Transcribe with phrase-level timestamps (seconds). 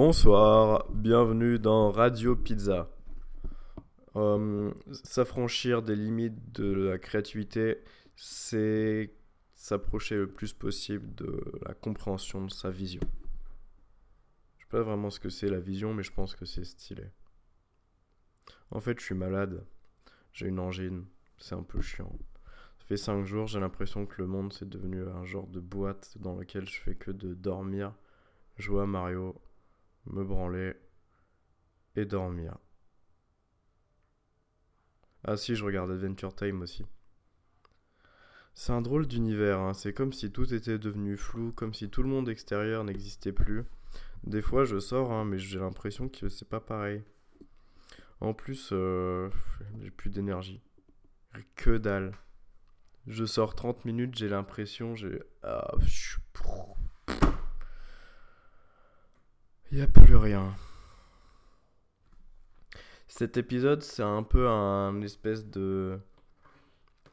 [0.00, 2.88] Bonsoir, bienvenue dans Radio Pizza.
[4.14, 7.78] Euh, s'affranchir des limites de la créativité,
[8.14, 9.12] c'est
[9.56, 13.00] s'approcher le plus possible de la compréhension de sa vision.
[14.58, 17.06] Je sais pas vraiment ce que c'est la vision, mais je pense que c'est stylé.
[18.70, 19.66] En fait, je suis malade.
[20.32, 21.06] J'ai une angine.
[21.38, 22.12] C'est un peu chiant.
[22.78, 26.16] Ça fait 5 jours, j'ai l'impression que le monde c'est devenu un genre de boîte
[26.20, 27.92] dans lequel je fais que de dormir,
[28.58, 29.34] jouer à Mario,
[30.08, 30.74] me branler
[31.96, 32.58] et dormir.
[35.24, 36.84] Ah si, je regarde Adventure Time aussi.
[38.54, 39.72] C'est un drôle d'univers, hein.
[39.72, 43.64] c'est comme si tout était devenu flou, comme si tout le monde extérieur n'existait plus.
[44.24, 47.02] Des fois je sors, hein, mais j'ai l'impression que c'est pas pareil.
[48.20, 49.30] En plus, euh,
[49.80, 50.60] j'ai plus d'énergie.
[51.54, 52.12] Que dalle.
[53.06, 55.22] Je sors 30 minutes, j'ai l'impression, j'ai...
[55.42, 55.72] Ah,
[59.70, 60.54] il n'y a plus rien.
[63.06, 65.98] Cet épisode, c'est un peu un espèce de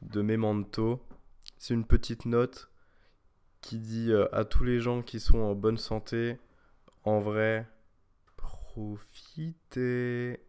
[0.02, 1.02] de memento.
[1.58, 2.70] C'est une petite note
[3.62, 6.38] qui dit euh, à tous les gens qui sont en bonne santé,
[7.04, 7.68] en vrai,
[8.38, 10.40] profitez.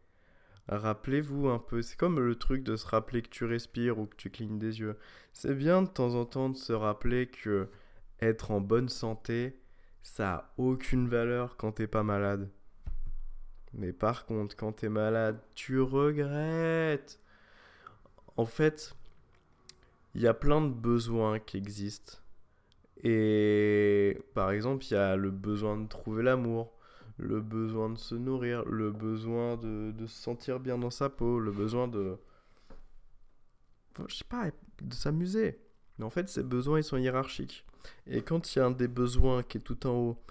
[0.69, 4.17] Rappelez-vous un peu, c'est comme le truc de se rappeler que tu respires ou que
[4.17, 4.99] tu clignes des yeux.
[5.33, 7.69] C'est bien de temps en temps de se rappeler que
[8.21, 9.59] être en bonne santé,
[10.07, 12.49] ça a aucune valeur quand t'es pas malade.
[13.75, 17.21] Mais par contre, quand t'es malade, tu regrettes.
[18.37, 18.95] En fait,
[20.15, 22.19] il y a plein de besoins qui existent.
[23.03, 26.73] Et par exemple, il y a le besoin de trouver l'amour,
[27.19, 31.51] le besoin de se nourrir, le besoin de, se sentir bien dans sa peau, le
[31.51, 32.17] besoin de...
[34.09, 35.59] Je sais pas, de s'amuser.
[35.99, 37.65] Mais en fait, ces besoins, ils sont hiérarchiques.
[38.07, 40.23] Et quand il y a un des besoins qui est tout en haut,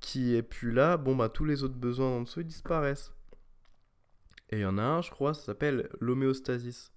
[0.00, 3.12] qui est plus là, bon, bah, tous les autres besoins en dessous, ils disparaissent.
[4.50, 6.92] Et il y en a un, je crois, ça s'appelle l'homéostasis.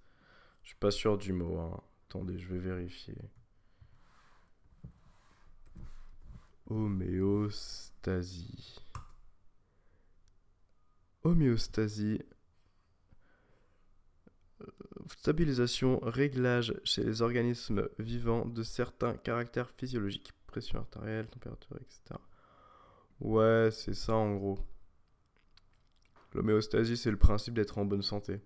[0.62, 1.58] Je suis pas sûr du mot.
[1.58, 1.80] Hein.
[2.08, 3.16] Attendez, je vais vérifier.
[6.68, 8.80] Homéostasie
[11.26, 12.22] homéostasie,
[15.08, 22.20] stabilisation, réglage chez les organismes vivants de certains caractères physiologiques, pression artérielle, température, etc.
[23.20, 24.58] Ouais, c'est ça en gros.
[26.34, 28.40] L'homéostasie, c'est le principe d'être en bonne santé.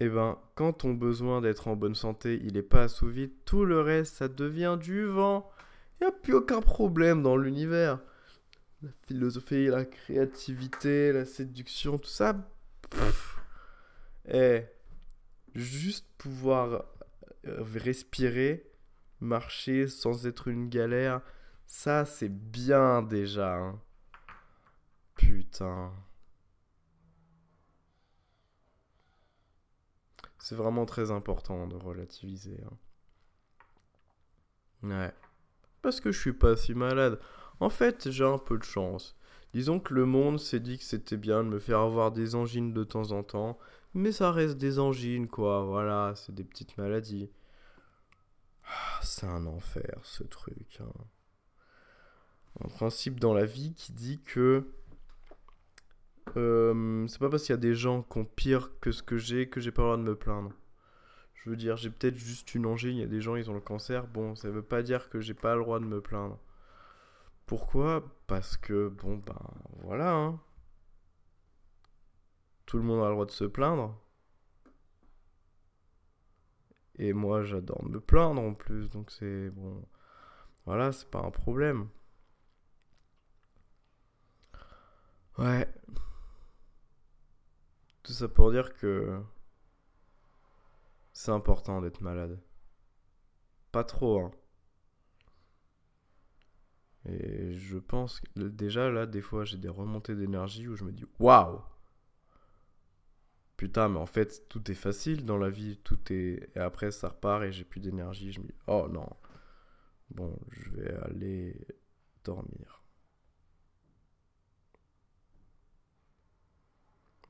[0.00, 3.80] Eh ben, quand ton besoin d'être en bonne santé, il n'est pas assouvi, tout le
[3.80, 5.50] reste, ça devient du vent.
[6.00, 8.00] Il n'y a plus aucun problème dans l'univers
[8.82, 12.36] la philosophie, la créativité, la séduction, tout ça.
[14.28, 14.62] Eh,
[15.54, 16.84] juste pouvoir
[17.46, 18.70] euh, respirer,
[19.20, 21.20] marcher sans être une galère,
[21.66, 23.56] ça c'est bien déjà.
[23.56, 23.80] Hein.
[25.14, 25.92] Putain.
[30.38, 32.60] C'est vraiment très important de relativiser.
[32.64, 32.76] Hein.
[34.82, 35.14] Ouais.
[35.82, 37.20] Parce que je suis pas si malade.
[37.60, 39.16] En fait, j'ai un peu de chance.
[39.54, 42.72] Disons que le monde s'est dit que c'était bien de me faire avoir des angines
[42.72, 43.58] de temps en temps,
[43.94, 45.64] mais ça reste des angines, quoi.
[45.64, 47.30] Voilà, c'est des petites maladies.
[48.64, 50.78] Ah, c'est un enfer, ce truc.
[50.80, 50.92] Hein.
[52.64, 54.66] Un principe dans la vie qui dit que
[56.36, 59.18] euh, c'est pas parce qu'il y a des gens qui ont pire que ce que
[59.18, 60.52] j'ai que j'ai pas le droit de me plaindre.
[61.34, 63.54] Je veux dire, j'ai peut-être juste une angine, il y a des gens, ils ont
[63.54, 64.06] le cancer.
[64.06, 66.38] Bon, ça veut pas dire que j'ai pas le droit de me plaindre.
[67.46, 68.04] Pourquoi?
[68.26, 69.38] Parce que, bon, ben
[69.82, 70.12] voilà.
[70.14, 70.40] Hein.
[72.66, 73.98] Tout le monde a le droit de se plaindre.
[76.96, 78.88] Et moi, j'adore me plaindre en plus.
[78.88, 79.84] Donc c'est bon.
[80.66, 81.88] Voilà, c'est pas un problème.
[85.38, 85.66] Ouais.
[88.02, 89.20] Tout ça pour dire que
[91.12, 92.40] c'est important d'être malade.
[93.72, 94.30] Pas trop, hein.
[97.06, 100.92] Et je pense que déjà là, des fois, j'ai des remontées d'énergie où je me
[100.92, 101.60] dis waouh!
[103.56, 106.50] Putain, mais en fait, tout est facile dans la vie, tout est.
[106.56, 108.32] Et après, ça repart et j'ai plus d'énergie.
[108.32, 109.08] Je me dis oh non,
[110.10, 111.66] bon, je vais aller
[112.24, 112.82] dormir.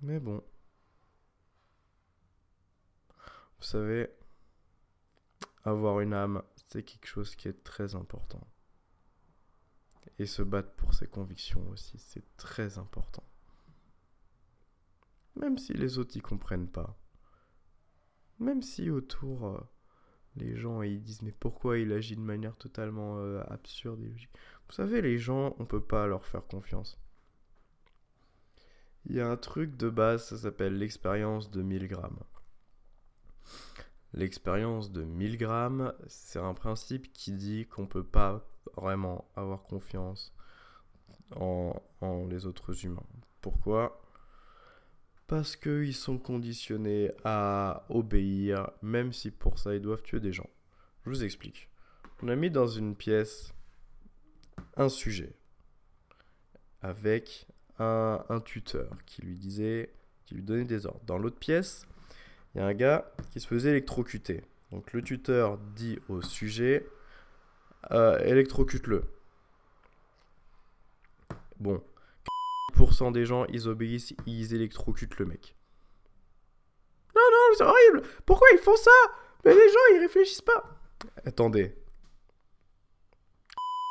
[0.02, 0.42] Mais bon.
[3.58, 4.10] Vous savez,
[5.64, 8.40] avoir une âme, c'est quelque chose qui est très important.
[10.18, 13.24] Et se battre pour ses convictions aussi, c'est très important.
[15.36, 16.98] Même si les autres y comprennent pas.
[18.38, 19.60] Même si autour, euh,
[20.36, 24.34] les gens ils disent mais pourquoi il agit de manière totalement euh, absurde et logique?
[24.68, 26.98] Vous savez, les gens, on peut pas leur faire confiance.
[29.04, 32.22] il y a un truc de base, ça s'appelle l'expérience de 1000 grammes.
[34.14, 39.62] L'expérience de 1000 grammes, c'est un principe qui dit qu'on ne peut pas vraiment avoir
[39.62, 40.34] confiance
[41.34, 41.74] en,
[42.28, 43.06] les autres humains.
[43.40, 44.02] Pourquoi?
[45.26, 50.50] Parce qu'ils sont conditionnés à obéir, même si pour ça ils doivent tuer des gens.
[51.04, 51.70] Je vous explique.
[52.22, 53.54] On a mis dans une pièce
[54.76, 55.34] un sujet
[56.82, 57.46] avec
[57.78, 59.94] un, un tuteur qui lui disait,
[60.26, 61.04] qui lui donnait des ordres.
[61.06, 61.86] Dans l'autre pièce,
[62.54, 64.42] il y a un gars qui se faisait électrocuter.
[64.70, 66.86] Donc le tuteur dit au sujet
[67.90, 69.04] euh, électrocute-le.
[71.58, 71.82] Bon,
[72.74, 75.56] 10% des gens ils obéissent, ils électrocutent le mec.
[77.14, 78.90] Non, non, c'est horrible Pourquoi ils font ça?
[79.44, 80.78] Mais les gens ils réfléchissent pas
[81.24, 81.74] Attendez.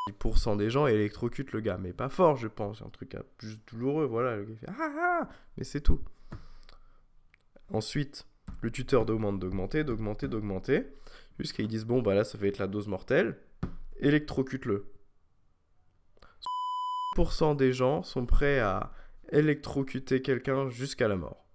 [0.10, 2.82] 10% des gens électrocutent le gars, mais pas fort, je pense.
[2.82, 4.38] Un truc juste douloureux, voilà.
[4.38, 6.02] Le fait ah ah, mais c'est tout.
[7.70, 8.26] Ensuite,
[8.62, 10.88] le tuteur demande d'augmenter, d'augmenter, d'augmenter,
[11.40, 13.38] jusqu'à ils disent bon bah là ça va être la dose mortelle,
[14.00, 14.92] électrocute-le.
[17.18, 18.94] 100% des gens sont prêts à
[19.32, 21.46] électrocuter quelqu'un jusqu'à la mort.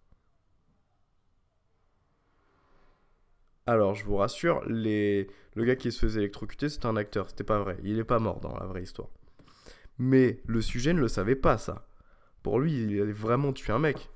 [3.68, 5.26] Alors, je vous rassure, le
[5.56, 7.76] gars qui se faisait électrocuter, c'est un acteur, c'était pas vrai.
[7.82, 9.08] Il est pas mort dans la vraie histoire.
[9.98, 11.88] Mais le sujet ne le savait pas, ça.
[12.44, 14.08] Pour lui, il avait vraiment tué un mec.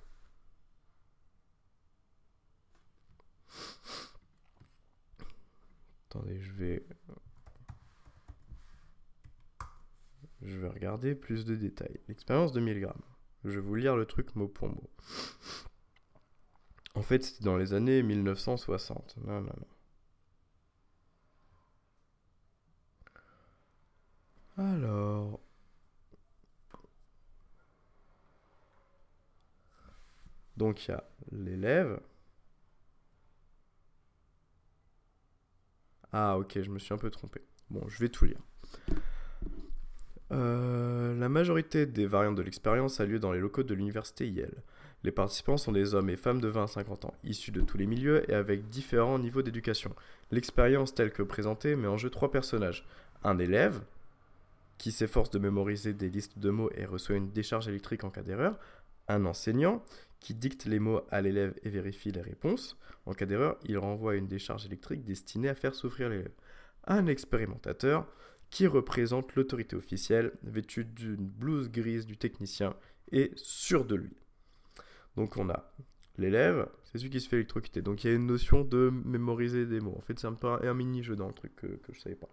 [6.11, 6.85] Attendez, je vais.
[10.43, 12.01] Je vais regarder plus de détails.
[12.09, 13.03] L'expérience de 1000 grammes.
[13.45, 14.91] Je vais vous lire le truc mot pour mot.
[16.95, 19.19] En fait, c'était dans les années 1960.
[19.19, 19.53] Non, non,
[24.57, 24.65] non.
[24.65, 25.41] Alors.
[30.57, 32.01] Donc il y a l'élève.
[36.13, 37.41] Ah ok, je me suis un peu trompé.
[37.71, 38.41] Bon, je vais tout lire.
[40.33, 44.63] Euh, la majorité des variantes de l'expérience a lieu dans les locaux de l'université Yale.
[45.03, 47.79] Les participants sont des hommes et femmes de 20 à 50 ans, issus de tous
[47.79, 49.95] les milieux et avec différents niveaux d'éducation.
[50.31, 52.87] L'expérience telle que présentée met en jeu trois personnages.
[53.25, 53.81] Un élève,
[54.81, 58.23] qui s'efforce de mémoriser des listes de mots et reçoit une décharge électrique en cas
[58.23, 58.59] d'erreur.
[59.09, 59.83] Un enseignant,
[60.21, 62.79] qui dicte les mots à l'élève et vérifie les réponses.
[63.07, 66.33] En cas d'erreur, il renvoie une décharge électrique destinée à faire souffrir l'élève.
[66.85, 68.07] Un expérimentateur,
[68.51, 72.75] qui représente l'autorité officielle, vêtu d'une blouse grise du technicien
[73.13, 74.17] et sûr de lui.
[75.17, 75.73] Donc on a
[76.19, 77.81] l'élève, c'est celui qui se fait électrocuter.
[77.81, 79.95] Donc il y a une notion de mémoriser des mots.
[79.97, 82.29] En fait, c'est un mini-jeu dans le truc que, je ne savais pas.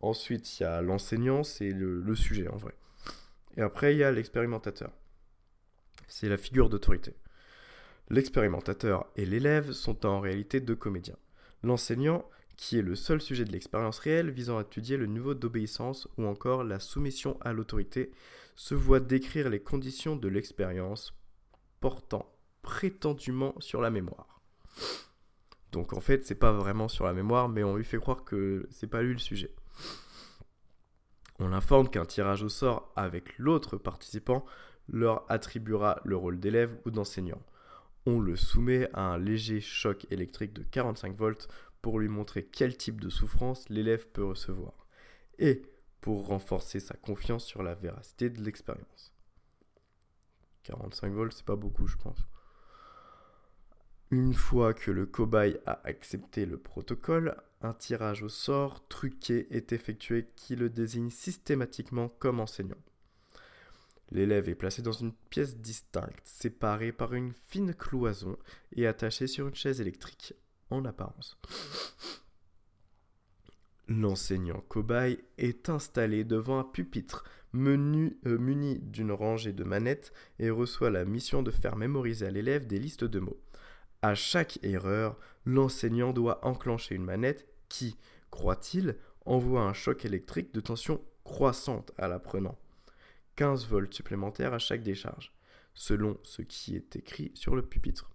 [0.00, 2.74] Ensuite, il y a l'enseignant, c'est le, sujet en vrai.
[3.56, 4.90] Et après, il y a l'expérimentateur.
[6.10, 7.14] C'est la figure d'autorité.
[8.10, 11.16] L'expérimentateur et l'élève sont en réalité deux comédiens.
[11.62, 16.08] L'enseignant, qui est le seul sujet de l'expérience réelle visant à étudier le niveau d'obéissance
[16.18, 18.10] ou encore la soumission à l'autorité,
[18.56, 21.14] se voit décrire les conditions de l'expérience
[21.78, 24.40] portant prétendument sur la mémoire.
[25.70, 28.66] Donc en fait, c'est pas vraiment sur la mémoire, mais on lui fait croire que
[28.70, 29.54] c'est pas lui le sujet.
[31.38, 34.44] On l'informe qu'un tirage au sort avec l'autre participant
[34.90, 37.42] leur attribuera le rôle d'élève ou d'enseignant.
[38.06, 41.48] On le soumet à un léger choc électrique de 45 volts
[41.82, 44.86] pour lui montrer quel type de souffrance l'élève peut recevoir
[45.38, 45.62] et
[46.00, 49.12] pour renforcer sa confiance sur la véracité de l'expérience.
[50.64, 52.18] 45 volts, c'est pas beaucoup, je pense.
[54.10, 59.72] Une fois que le cobaye a accepté le protocole, un tirage au sort truqué est
[59.72, 62.78] effectué qui le désigne systématiquement comme enseignant.
[64.12, 68.36] L'élève est placé dans une pièce distincte, séparée par une fine cloison
[68.74, 70.34] et attaché sur une chaise électrique,
[70.70, 71.38] en apparence.
[73.86, 77.24] L'enseignant cobaye est installé devant un pupitre
[77.56, 82.66] euh, muni d'une rangée de manettes et reçoit la mission de faire mémoriser à l'élève
[82.66, 83.40] des listes de mots.
[84.02, 87.96] À chaque erreur, l'enseignant doit enclencher une manette qui,
[88.30, 92.56] croit-il, envoie un choc électrique de tension croissante à l'apprenant.
[93.40, 95.32] 15 volts supplémentaires à chaque décharge,
[95.72, 98.10] selon ce qui est écrit sur le pupitre.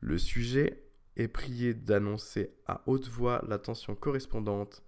[0.00, 0.84] Le sujet
[1.16, 4.82] est prié d'annoncer à haute voix la tension correspondante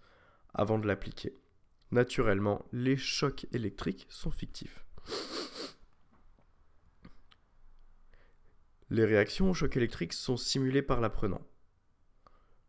[0.52, 1.38] avant de l'appliquer.
[1.90, 4.84] Naturellement, les chocs électriques sont fictifs.
[8.90, 11.46] Les réactions aux chocs électriques sont simulées par l'apprenant.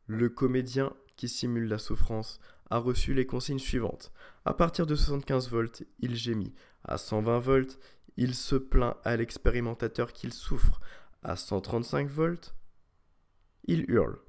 [0.05, 2.39] Le comédien qui simule la souffrance
[2.70, 4.12] a reçu les consignes suivantes.
[4.46, 6.54] À partir de 75 volts, il gémit.
[6.84, 7.80] À 120 volts,
[8.18, 10.82] il se plaint à l'expérimentateur qu'il souffre
[11.24, 12.56] à 135 volts,
[13.66, 14.20] il hurle.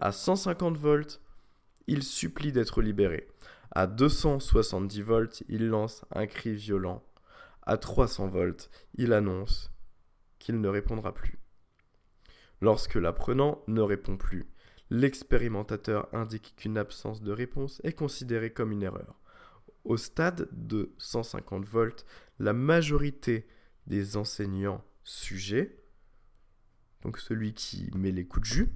[0.00, 1.20] À 150 volts,
[1.86, 3.28] il supplie d'être libéré.
[3.72, 7.02] À 270 volts, il lance un cri violent.
[7.62, 9.72] À 300 volts, il annonce
[10.38, 11.38] qu'il ne répondra plus.
[12.60, 14.48] Lorsque l'apprenant ne répond plus,
[14.90, 19.20] l'expérimentateur indique qu'une absence de réponse est considérée comme une erreur.
[19.84, 22.04] Au stade de 150 volts,
[22.38, 23.46] la majorité
[23.86, 25.76] des enseignants sujets,
[27.02, 28.74] donc celui qui met les coups de jus,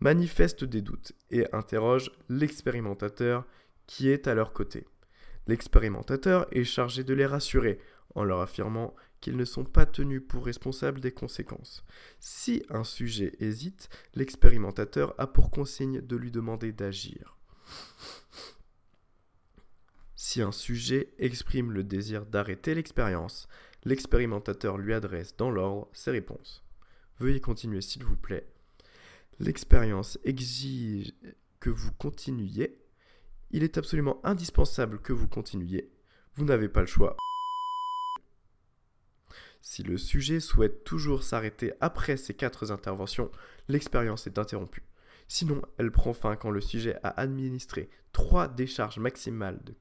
[0.00, 3.46] manifestent des doutes et interrogent l'expérimentateur
[3.86, 4.86] qui est à leur côté.
[5.46, 7.78] L'expérimentateur est chargé de les rassurer
[8.14, 11.82] en leur affirmant qu'ils ne sont pas tenus pour responsables des conséquences.
[12.20, 17.38] Si un sujet hésite, l'expérimentateur a pour consigne de lui demander d'agir.
[20.14, 23.48] Si un sujet exprime le désir d'arrêter l'expérience,
[23.84, 26.62] l'expérimentateur lui adresse dans l'ordre ses réponses.
[27.18, 28.46] Veuillez continuer s'il vous plaît.
[29.38, 31.14] L'expérience exige
[31.60, 32.78] que vous continuiez.
[33.52, 35.90] Il est absolument indispensable que vous continuiez.
[36.34, 37.16] Vous n'avez pas le choix.
[39.66, 43.30] Si le sujet souhaite toujours s'arrêter après ces quatre interventions,
[43.66, 44.84] l'expérience est interrompue.
[45.26, 49.74] Sinon, elle prend fin quand le sujet a administré trois décharges maximales de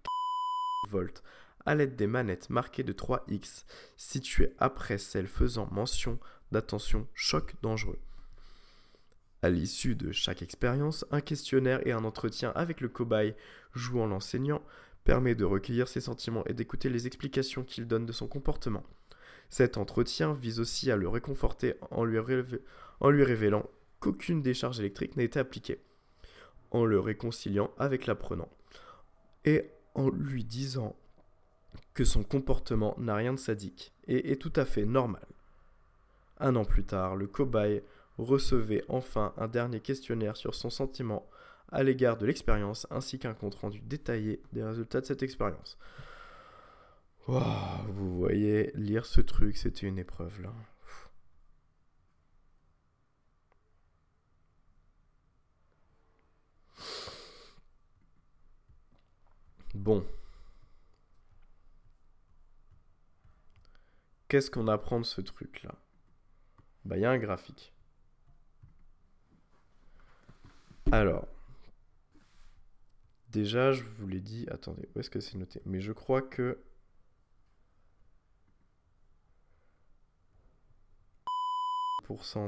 [0.89, 1.21] volts
[1.65, 3.65] à l'aide des manettes marquées de 3X
[3.97, 6.17] situées après celles faisant mention
[6.53, 7.99] d'attention choc dangereux.
[9.41, 13.35] À l'issue de chaque expérience, un questionnaire et un entretien avec le cobaye
[13.73, 14.63] jouant l'enseignant
[15.03, 18.85] permet de recueillir ses sentiments et d'écouter les explications qu'il donne de son comportement.
[19.53, 23.69] Cet entretien vise aussi à le réconforter en lui, révélant
[23.99, 25.79] qu'aucune décharge électrique n'a été appliquée,
[26.71, 28.49] en le réconciliant avec l'apprenant,
[29.45, 30.95] et en lui disant
[31.93, 35.27] que son comportement n'a rien de sadique et est tout à fait normal.
[36.39, 37.83] Un an plus tard, le cobaye
[38.17, 41.29] recevait enfin un dernier questionnaire sur son sentiment
[41.71, 45.77] à l'égard de l'expérience ainsi qu'un compte-rendu détaillé des résultats de cette expérience
[47.27, 50.53] vous voyez, lire ce truc, c'était une épreuve là.
[59.73, 60.05] Bon.
[64.27, 65.75] Qu'est-ce qu'on apprend de ce truc là
[66.85, 67.73] Bah, il y a un graphique.
[70.91, 71.27] Alors.
[73.29, 74.45] Déjà, je vous l'ai dit.
[74.49, 75.61] Attendez, où est-ce que c'est noté?
[75.65, 76.59] Mais je crois que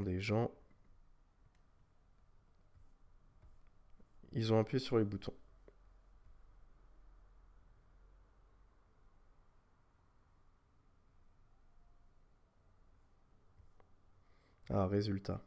[0.02, 0.52] des gens,
[4.34, 5.34] ils ont appuyé sur les boutons.
[14.70, 15.42] Ah, résultat.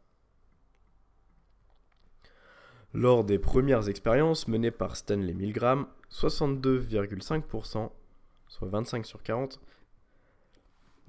[2.95, 7.91] Lors des premières expériences menées par Stanley Milgram, 62,5%,
[8.47, 9.61] soit 25 sur 40,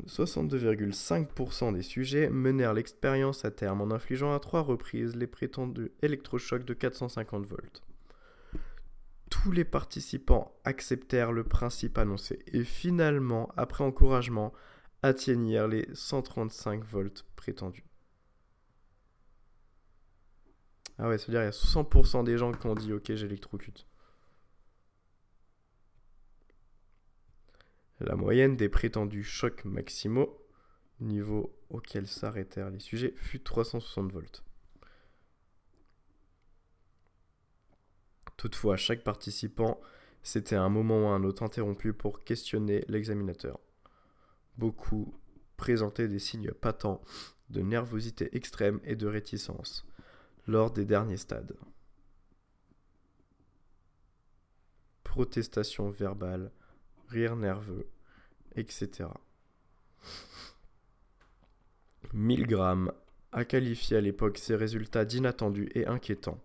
[0.08, 6.66] 62,5% des sujets menèrent l'expérience à terme en infligeant à trois reprises les prétendus électrochocs
[6.66, 7.84] de 450 volts.
[9.30, 14.54] Tous les participants acceptèrent le principe annoncé et finalement, après encouragement,
[15.04, 17.86] atteignirent les 135 volts prétendus.
[20.98, 23.89] Ah ouais, c'est-à-dire il y a 60% des gens qui ont dit ok j'électrocute.
[28.00, 30.46] La moyenne des prétendus chocs maximaux,
[31.02, 34.44] niveau auquel s'arrêtèrent les sujets, fut 360 volts.
[38.38, 39.82] Toutefois, chaque participant
[40.24, 43.60] s'était à un moment ou un autre interrompu pour questionner l'examinateur.
[44.58, 45.14] Beaucoup
[45.58, 47.02] présentaient des signes patents
[47.50, 49.86] de nervosité extrême et de réticence
[50.48, 51.58] lors des derniers stades.
[55.04, 56.52] Protestation verbale,
[57.10, 57.88] rire nerveux,
[58.56, 59.10] etc.
[62.14, 62.92] Milgram
[63.32, 66.42] a qualifié à l'époque ces résultats d'inattendus et inquiétants.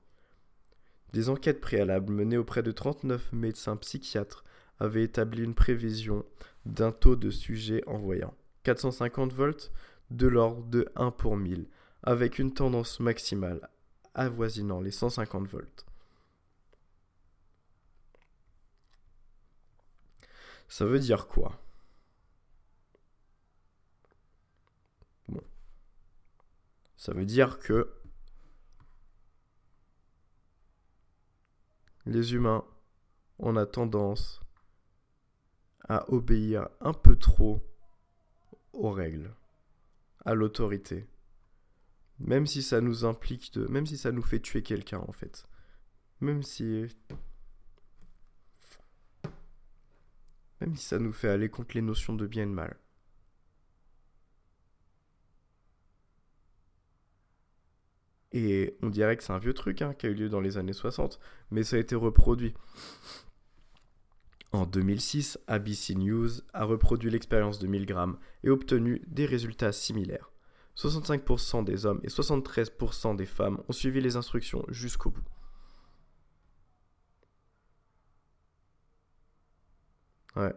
[1.12, 4.44] Des enquêtes préalables menées auprès de 39 médecins psychiatres
[4.80, 6.24] avaient établi une prévision
[6.66, 9.70] d'un taux de sujets envoyant 450 volts
[10.10, 11.68] de l'ordre de 1 pour 1000,
[12.02, 13.68] avec une tendance maximale
[14.14, 15.86] avoisinant les 150 volts.
[20.68, 21.60] Ça veut dire quoi?
[25.28, 25.42] Bon.
[26.96, 27.92] Ça veut dire que
[32.06, 32.64] les humains,
[33.38, 34.40] on a tendance
[35.88, 37.60] à obéir un peu trop
[38.72, 39.34] aux règles,
[40.24, 41.06] à l'autorité.
[42.18, 43.66] Même si ça nous implique de.
[43.66, 45.46] Même si ça nous fait tuer quelqu'un, en fait.
[46.20, 46.86] Même si.
[50.64, 52.78] Même si ça nous fait aller contre les notions de bien et de mal.
[58.32, 60.56] Et on dirait que c'est un vieux truc hein, qui a eu lieu dans les
[60.56, 62.54] années 60, mais ça a été reproduit.
[64.52, 70.32] En 2006, ABC News a reproduit l'expérience de Milgram et obtenu des résultats similaires.
[70.76, 75.24] 65% des hommes et 73% des femmes ont suivi les instructions jusqu'au bout.
[80.36, 80.52] Ouais.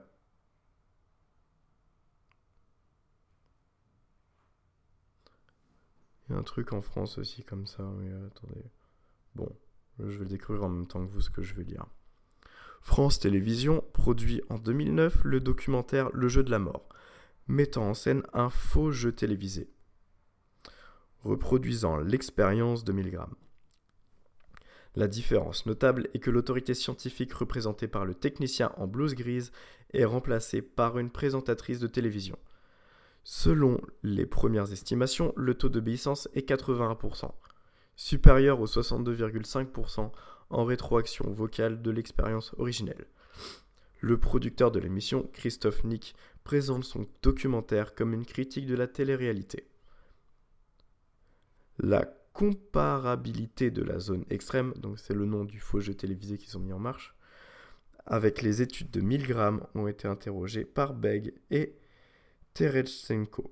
[6.30, 8.66] Il y a un truc en France aussi comme ça, mais euh, attendez.
[9.36, 9.56] Bon,
[10.00, 11.86] je vais le découvrir en même temps que vous ce que je vais lire.
[12.82, 16.88] France Télévisions produit en 2009 le documentaire Le jeu de la mort,
[17.48, 19.70] mettant en scène un faux jeu télévisé,
[21.24, 23.34] reproduisant l'expérience de Milgram.
[24.98, 29.52] La différence notable est que l'autorité scientifique représentée par le technicien en blouse grise
[29.94, 32.36] est remplacée par une présentatrice de télévision.
[33.24, 37.32] Selon les premières estimations, le taux d'obéissance est 81%,
[37.96, 40.10] supérieur aux 62,5%
[40.50, 43.06] en rétroaction vocale de l'expérience originelle.
[44.00, 49.68] Le producteur de l'émission, Christophe Nick, présente son documentaire comme une critique de la télé-réalité.
[51.78, 56.56] La comparabilité de la zone extrême, donc c'est le nom du faux jeu télévisé qu'ils
[56.56, 57.16] ont mis en marche,
[58.06, 61.76] avec les études de Milgram ont été interrogées par Beg et
[62.54, 63.52] Terechenko.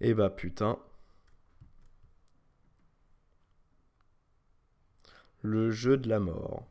[0.00, 0.78] Et eh bah putain.
[5.42, 6.66] Le jeu de la mort.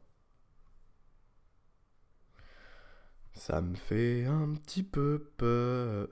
[3.34, 6.08] Ça me fait un petit peu peur.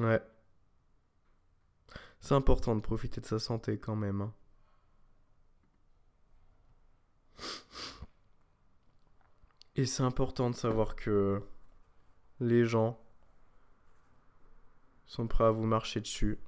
[0.00, 0.20] Ouais.
[2.20, 4.22] C'est important de profiter de sa santé quand même.
[4.22, 4.32] Hein.
[9.76, 11.42] Et c'est important de savoir que
[12.40, 12.98] les gens
[15.06, 16.38] sont prêts à vous marcher dessus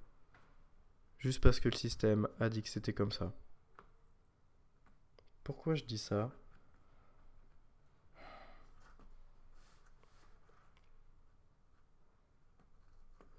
[1.19, 3.33] juste parce que le système a dit que c'était comme ça.
[5.43, 6.31] Pourquoi je dis ça?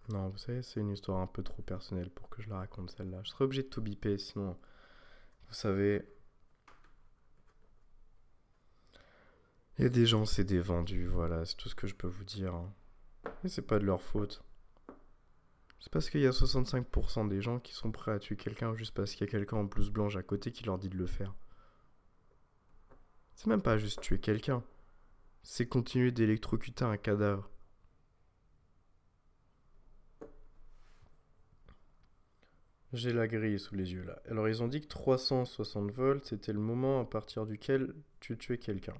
[0.09, 2.91] Non, vous savez, c'est une histoire un peu trop personnelle pour que je la raconte
[2.91, 3.19] celle-là.
[3.23, 4.57] Je serais obligé de tout biper, sinon,
[5.47, 6.05] vous savez,
[9.77, 12.07] Il y a des gens, c'est des vendus, voilà, c'est tout ce que je peux
[12.07, 12.55] vous dire.
[12.55, 12.73] Hein.
[13.43, 14.43] Mais c'est pas de leur faute.
[15.79, 18.95] C'est parce qu'il y a 65% des gens qui sont prêts à tuer quelqu'un juste
[18.95, 21.05] parce qu'il y a quelqu'un en blouse blanche à côté qui leur dit de le
[21.05, 21.35] faire.
[23.35, 24.63] C'est même pas juste tuer quelqu'un.
[25.43, 27.47] C'est continuer d'électrocuter un cadavre.
[32.93, 34.21] J'ai la grille sous les yeux là.
[34.29, 38.57] Alors ils ont dit que 360 volts c'était le moment à partir duquel tu tuais
[38.57, 38.95] quelqu'un.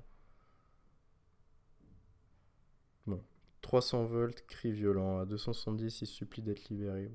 [3.67, 5.19] 300 volts, cri violent.
[5.19, 7.12] À 270, il supplie d'être libéré.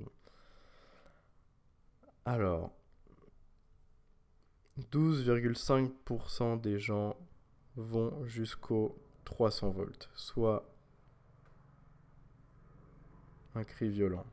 [2.26, 2.72] Alors,
[4.90, 7.16] 12,5% des gens
[7.76, 10.70] vont jusqu'au 300 volts, soit
[13.54, 14.26] un cri violent.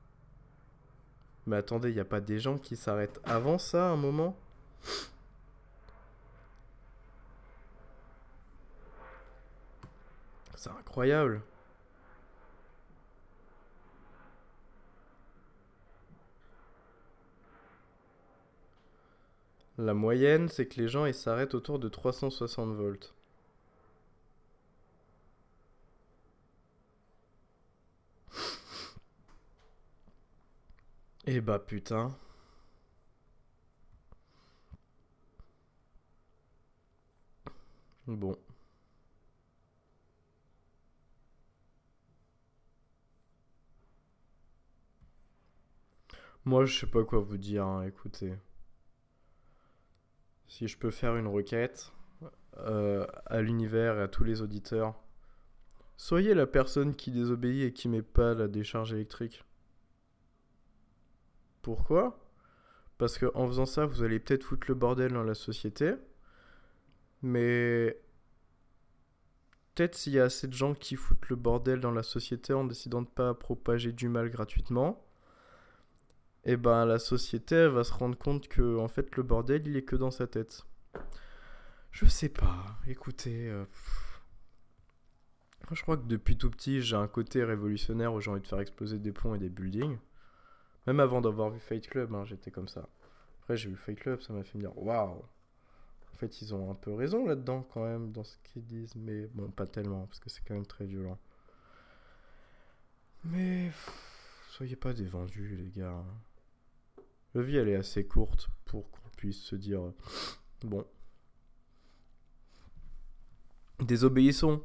[1.50, 4.38] Mais attendez, il n'y a pas des gens qui s'arrêtent avant ça un moment?
[10.56, 11.42] C'est incroyable.
[19.80, 23.16] La moyenne, c'est que les gens ils s'arrêtent autour de 360 volts.
[31.26, 32.18] Eh bah putain.
[38.08, 38.38] Bon.
[46.44, 48.34] Moi, je sais pas quoi vous dire, hein, écoutez
[50.50, 51.94] si je peux faire une requête
[52.58, 54.96] euh, à l'univers et à tous les auditeurs,
[55.96, 59.44] soyez la personne qui désobéit et qui met pas la décharge électrique.
[61.62, 62.20] Pourquoi?
[62.98, 65.94] Parce que en faisant ça, vous allez peut-être foutre le bordel dans la société,
[67.22, 68.00] mais
[69.76, 72.66] peut-être s'il y a assez de gens qui foutent le bordel dans la société en
[72.66, 75.06] décidant de pas propager du mal gratuitement,
[76.46, 79.84] eh ben la société va se rendre compte que en fait le bordel il est
[79.84, 80.66] que dans sa tête.
[81.92, 83.66] Je sais pas, écoutez, euh,
[85.72, 88.60] Je crois que depuis tout petit, j'ai un côté révolutionnaire où j'ai envie de faire
[88.60, 89.98] exploser des ponts et des buildings.
[90.90, 92.90] Même avant d'avoir vu Fight Club, hein, j'étais comme ça.
[93.42, 95.22] Après, j'ai vu Fight Club, ça m'a fait me dire waouh!
[95.22, 98.96] En fait, ils ont un peu raison là-dedans, quand même, dans ce qu'ils disent.
[98.96, 101.20] Mais bon, pas tellement, parce que c'est quand même très violent.
[103.24, 103.72] Mais.
[104.50, 106.04] soyez pas des vendus, les gars.
[107.36, 109.94] La vie, elle est assez courte pour qu'on puisse se dire
[110.64, 110.88] bon.
[113.80, 114.64] Désobéissons.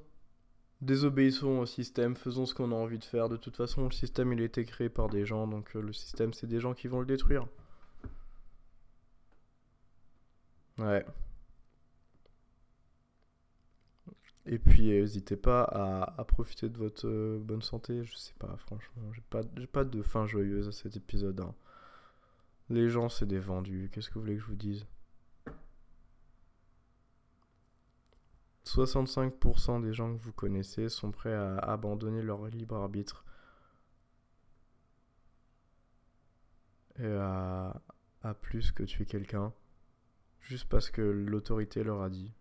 [0.85, 3.31] Désobéissons au système, faisons ce qu'on a envie de faire.
[3.31, 5.95] De toute façon, le système, il a été créé par des gens, donc euh, le
[5.95, 7.47] système, c'est des gens qui vont le détruire.
[10.79, 11.05] Ouais.
[14.47, 18.05] Et puis, n'hésitez pas à, profiter de votre euh, bonne santé.
[18.05, 19.41] Je sais pas, franchement, j'ai pas,
[19.73, 21.41] pas de fin joyeuse à cet épisode.
[21.41, 21.55] Hein.
[22.69, 23.89] Les gens, c'est des vendus.
[23.91, 24.87] Qu'est-ce que vous voulez que je vous dise?
[28.75, 33.25] 65% des gens que vous connaissez sont prêts à abandonner leur libre arbitre
[36.99, 37.81] et à,
[38.41, 39.53] plus que tuer quelqu'un
[40.41, 42.33] juste parce que l'autorité leur a dit.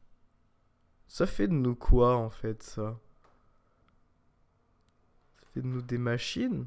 [1.07, 2.99] Ça fait de nous quoi en fait ça?
[5.39, 6.65] Ça fait de nous des machines?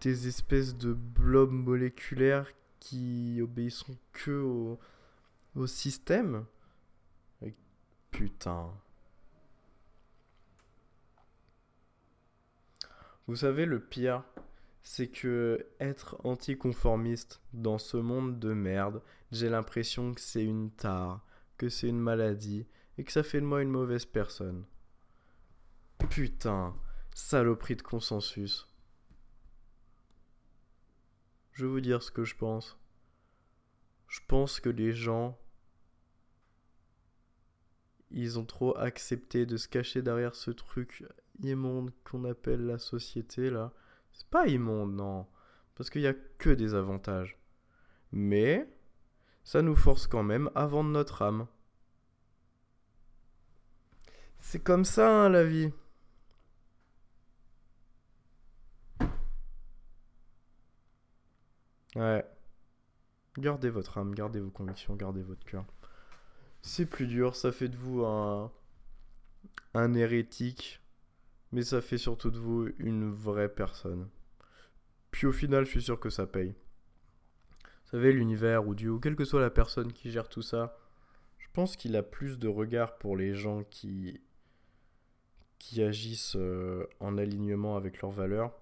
[0.00, 2.48] Des espèces de blobs moléculaires
[2.78, 4.78] qui obéissent que au,
[5.54, 6.46] au système
[8.12, 8.70] Putain.
[13.26, 14.22] Vous savez, le pire,
[14.82, 21.24] c'est que être anticonformiste dans ce monde de merde, j'ai l'impression que c'est une tare,
[21.56, 22.66] que c'est une maladie
[22.98, 24.66] et que ça fait de moi une mauvaise personne.
[26.10, 26.76] Putain,
[27.14, 28.68] saloperie de consensus.
[31.52, 32.78] Je vais vous dire ce que je pense.
[34.12, 35.38] Je pense que les gens
[38.10, 41.02] ils ont trop accepté de se cacher derrière ce truc
[41.42, 43.72] immonde qu'on appelle la société là.
[44.12, 45.26] C'est pas immonde, non.
[45.74, 47.38] Parce qu'il n'y a que des avantages.
[48.12, 48.68] Mais
[49.44, 51.46] ça nous force quand même à vendre notre âme.
[54.40, 55.72] C'est comme ça, hein, la vie.
[61.96, 62.31] Ouais.
[63.38, 65.64] Gardez votre âme, gardez vos convictions, gardez votre cœur.
[66.60, 68.50] C'est plus dur, ça fait de vous un,
[69.94, 70.80] hérétique,
[71.50, 74.08] mais ça fait surtout de vous une vraie personne.
[75.10, 76.54] Puis au final, je suis sûr que ça paye.
[77.62, 80.78] Vous savez, l'univers ou Dieu, ou quelle que soit la personne qui gère tout ça,
[81.38, 84.20] je pense qu'il a plus de regard pour les gens qui,
[85.58, 88.52] qui agissent euh, en alignement avec leurs valeurs,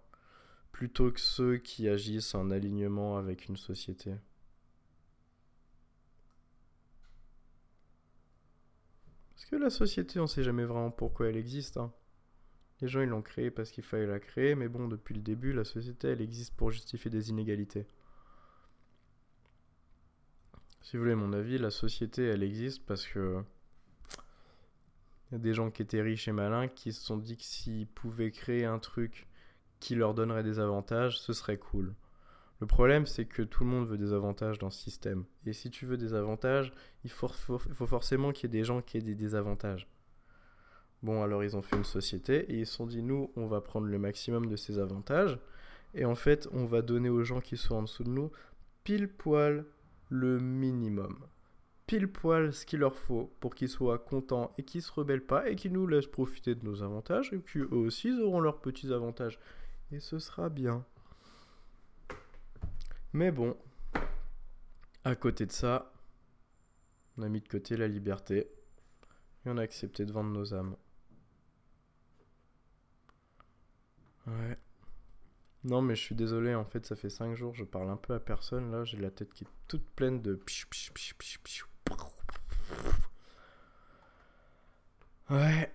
[0.70, 4.14] plutôt que ceux qui agissent en alignement avec une société.
[9.50, 11.76] Que la société, on sait jamais vraiment pourquoi elle existe.
[11.76, 11.92] Hein.
[12.80, 15.52] Les gens, ils l'ont créée parce qu'il fallait la créer, mais bon, depuis le début,
[15.52, 17.86] la société, elle existe pour justifier des inégalités.
[20.80, 23.42] Si vous voulez mon avis, la société, elle existe parce que
[25.32, 27.86] y a des gens qui étaient riches et malins qui se sont dit que s'ils
[27.86, 29.28] pouvaient créer un truc
[29.78, 31.94] qui leur donnerait des avantages, ce serait cool.
[32.60, 35.24] Le problème, c'est que tout le monde veut des avantages dans ce système.
[35.46, 36.72] Et si tu veux des avantages,
[37.04, 39.88] il faut, forcément qu'il y ait des gens qui aient des désavantages.
[41.02, 43.62] Bon, alors ils ont fait une société et ils se sont dit, nous, on va
[43.62, 45.38] prendre le maximum de ces avantages.
[45.94, 48.30] Et en fait, on va donner aux gens qui sont en dessous de nous
[48.84, 49.64] pile poil
[50.10, 51.24] le minimum.
[51.86, 55.48] Pile poil ce qu'il leur faut pour qu'ils soient contents et qu'ils se rebellent pas
[55.48, 57.32] et qu'ils nous laissent profiter de nos avantages.
[57.32, 59.38] Et puis eux aussi, ils auront leurs petits avantages.
[59.92, 60.84] Et ce sera bien.
[63.12, 63.56] Mais bon,
[65.04, 65.92] à côté de ça,
[67.16, 68.50] on a mis de côté la liberté
[69.44, 70.76] et on a accepté de vendre nos âmes.
[74.26, 74.58] Ouais.
[75.64, 78.14] Non, mais je suis désolé, en fait, ça fait 5 jours, je parle un peu
[78.14, 78.70] à personne.
[78.70, 80.40] Là, j'ai la tête qui est toute pleine de.
[85.30, 85.74] Ouais.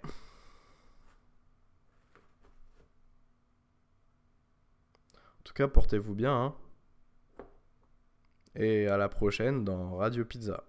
[5.40, 6.56] En tout cas, portez-vous bien, hein.
[8.56, 10.64] Et à la prochaine dans Radio Pizza.